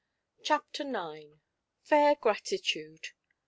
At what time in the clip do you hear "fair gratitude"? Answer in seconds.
1.83-3.09